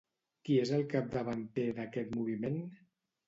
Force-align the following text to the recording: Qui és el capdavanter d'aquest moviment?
Qui 0.47 0.55
és 0.61 0.71
el 0.77 0.85
capdavanter 0.93 1.67
d'aquest 1.81 2.17
moviment? 2.21 2.59